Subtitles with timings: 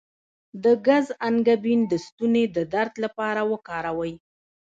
[0.63, 4.13] د ګز انګبین د ستوني د درد لپاره وکاروئ